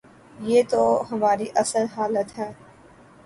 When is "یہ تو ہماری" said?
0.39-1.45